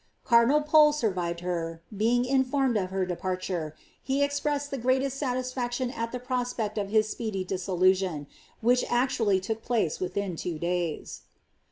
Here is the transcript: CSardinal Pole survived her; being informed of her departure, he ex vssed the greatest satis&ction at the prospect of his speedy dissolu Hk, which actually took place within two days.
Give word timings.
CSardinal 0.25 0.65
Pole 0.65 0.93
survived 0.93 1.41
her; 1.41 1.83
being 1.95 2.25
informed 2.25 2.75
of 2.75 2.89
her 2.89 3.05
departure, 3.05 3.75
he 4.01 4.23
ex 4.23 4.39
vssed 4.39 4.71
the 4.71 4.79
greatest 4.79 5.15
satis&ction 5.19 5.91
at 5.95 6.11
the 6.11 6.17
prospect 6.17 6.79
of 6.79 6.89
his 6.89 7.07
speedy 7.07 7.45
dissolu 7.45 7.91
Hk, 7.95 8.25
which 8.61 8.83
actually 8.89 9.39
took 9.39 9.61
place 9.61 9.99
within 9.99 10.35
two 10.35 10.57
days. 10.57 11.21